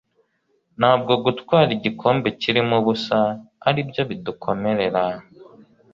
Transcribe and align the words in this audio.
ntabwo 0.79 1.11
gutwara 1.23 1.69
igikombe 1.77 2.27
kirimo 2.41 2.75
ubusa 2.81 3.19
ari 3.67 3.81
byo 3.89 4.03
bidukomerera 4.09 5.03